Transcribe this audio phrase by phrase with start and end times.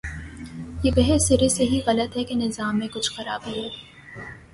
[0.83, 3.69] یہ بحث سرے سے ہی غلط ہے کہ نظام میں کچھ خرابی ہے۔